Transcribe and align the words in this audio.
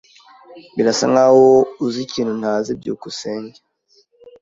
Birasa 0.75 1.05
nkaho 1.11 1.47
uzi 1.85 1.99
ikintu 2.07 2.33
ntazi. 2.41 2.71
byukusenge 2.79 3.59